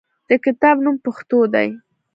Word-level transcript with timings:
د 0.29 0.31
کتاب 0.45 0.75
نوم 0.83 0.95
"پښتو" 1.05 1.39
دی. 1.53 1.69